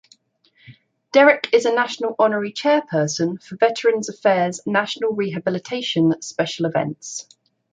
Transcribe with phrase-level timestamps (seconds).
[1.11, 7.27] Derek is a national honorary chairperson for Veterans Affairs' National Rehabilitation Special Events.